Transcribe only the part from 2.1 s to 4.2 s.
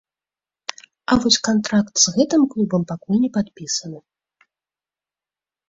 гэтым клубам пакуль не падпісаны.